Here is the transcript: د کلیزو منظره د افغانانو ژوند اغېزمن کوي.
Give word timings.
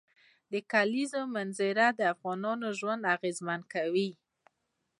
د 0.51 0.53
کلیزو 0.71 1.21
منظره 1.35 1.85
د 1.99 2.01
افغانانو 2.13 2.67
ژوند 2.79 3.01
اغېزمن 3.15 3.61
کوي. 3.73 4.09